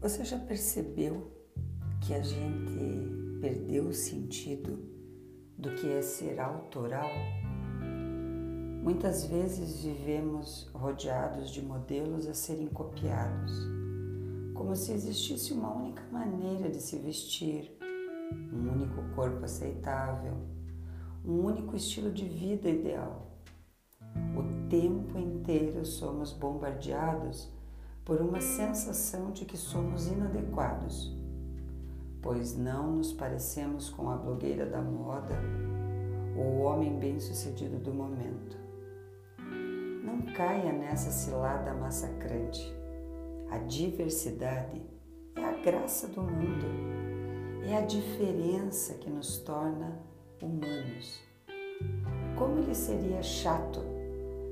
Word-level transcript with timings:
Você 0.00 0.24
já 0.24 0.38
percebeu 0.38 1.32
que 2.00 2.14
a 2.14 2.22
gente 2.22 3.40
perdeu 3.40 3.88
o 3.88 3.92
sentido 3.92 4.78
do 5.58 5.74
que 5.74 5.88
é 5.88 6.00
ser 6.02 6.38
autoral? 6.38 7.10
Muitas 8.80 9.24
vezes 9.24 9.82
vivemos 9.82 10.70
rodeados 10.72 11.50
de 11.50 11.60
modelos 11.60 12.28
a 12.28 12.32
serem 12.32 12.68
copiados, 12.68 13.52
como 14.54 14.76
se 14.76 14.92
existisse 14.92 15.52
uma 15.52 15.74
única 15.74 16.04
maneira 16.12 16.70
de 16.70 16.80
se 16.80 16.96
vestir, 16.98 17.76
um 18.52 18.70
único 18.70 19.02
corpo 19.16 19.44
aceitável, 19.44 20.34
um 21.24 21.44
único 21.44 21.74
estilo 21.74 22.12
de 22.12 22.24
vida 22.24 22.68
ideal. 22.68 23.32
O 24.36 24.68
tempo 24.68 25.18
inteiro 25.18 25.84
somos 25.84 26.32
bombardeados 26.32 27.57
por 28.08 28.22
uma 28.22 28.40
sensação 28.40 29.32
de 29.32 29.44
que 29.44 29.58
somos 29.58 30.06
inadequados, 30.06 31.14
pois 32.22 32.56
não 32.56 32.92
nos 32.92 33.12
parecemos 33.12 33.90
com 33.90 34.08
a 34.08 34.16
blogueira 34.16 34.64
da 34.64 34.80
moda 34.80 35.38
ou 36.34 36.42
o 36.42 36.60
homem 36.62 36.98
bem-sucedido 36.98 37.76
do 37.78 37.92
momento. 37.92 38.56
Não 40.02 40.22
caia 40.34 40.72
nessa 40.72 41.10
cilada 41.10 41.74
massacrante. 41.74 42.74
A 43.50 43.58
diversidade 43.58 44.80
é 45.36 45.44
a 45.44 45.58
graça 45.60 46.08
do 46.08 46.22
mundo, 46.22 46.64
é 47.68 47.76
a 47.76 47.82
diferença 47.82 48.94
que 48.94 49.10
nos 49.10 49.36
torna 49.36 50.00
humanos. 50.40 51.20
Como 52.38 52.58
ele 52.58 52.74
seria 52.74 53.22
chato 53.22 53.97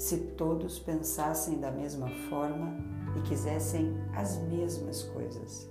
se 0.00 0.16
todos 0.16 0.78
pensassem 0.78 1.60
da 1.60 1.70
mesma 1.70 2.08
forma 2.30 2.74
e 3.14 3.20
quisessem 3.20 3.94
as 4.14 4.38
mesmas 4.44 5.02
coisas. 5.02 5.68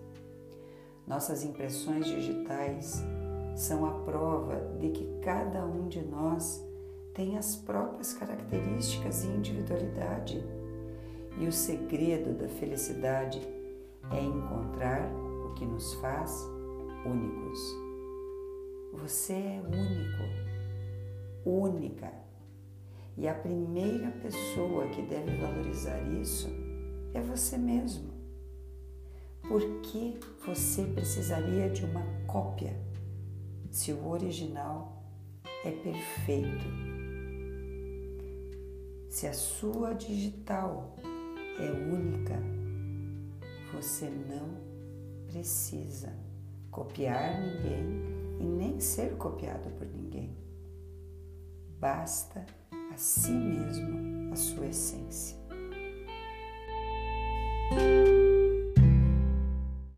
Nossas 1.07 1.43
impressões 1.43 2.05
digitais 2.05 3.01
são 3.55 3.87
a 3.87 3.91
prova 4.03 4.77
de 4.79 4.89
que 4.89 5.19
cada 5.23 5.65
um 5.65 5.87
de 5.87 6.03
nós 6.03 6.63
tem 7.11 7.39
as 7.39 7.55
próprias 7.55 8.13
características 8.13 9.23
e 9.23 9.29
individualidade. 9.29 10.45
E 11.39 11.47
o 11.47 11.51
segredo 11.51 12.37
da 12.37 12.47
felicidade 12.47 13.41
é 14.11 14.21
encontrar 14.21 15.11
o 15.43 15.55
que 15.55 15.65
nos 15.65 15.95
faz 15.95 16.31
únicos. 17.03 17.59
Você 18.93 19.33
é 19.33 19.61
único, 19.65 20.23
única. 21.43 22.28
E 23.19 23.27
a 23.27 23.33
primeira 23.33 24.11
pessoa 24.11 24.87
que 24.87 25.01
deve 25.01 25.35
valorizar 25.35 25.99
isso 26.03 26.47
é 27.13 27.19
você 27.19 27.57
mesmo. 27.57 28.13
Por 29.45 29.61
que 29.81 30.17
você 30.45 30.85
precisaria 30.85 31.69
de 31.69 31.83
uma 31.83 32.05
cópia 32.25 32.79
se 33.69 33.91
o 33.91 34.07
original 34.07 35.03
é 35.65 35.71
perfeito? 35.71 36.65
Se 39.09 39.27
a 39.27 39.33
sua 39.33 39.91
digital 39.91 40.95
é 41.59 41.71
única, 41.93 42.39
você 43.73 44.09
não 44.09 44.61
precisa 45.27 46.13
copiar 46.71 47.41
ninguém 47.41 48.39
e 48.39 48.45
nem 48.45 48.79
ser 48.79 49.17
copiado 49.17 49.69
por 49.71 49.87
ninguém. 49.87 50.48
Basta 51.79 52.45
a 52.93 52.97
si 52.97 53.31
mesmo 53.31 54.33
a 54.33 54.35
sua 54.35 54.65
essência. 54.67 55.38